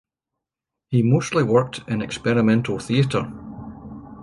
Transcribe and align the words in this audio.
He 0.89 1.03
mostly 1.03 1.43
worked 1.43 1.87
in 1.87 2.01
experimental 2.01 2.79
theater. 2.79 3.31